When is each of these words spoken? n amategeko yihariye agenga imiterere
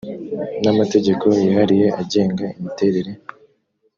n 0.63 0.65
amategeko 0.73 1.25
yihariye 1.39 1.87
agenga 2.01 2.45
imiterere 2.57 3.11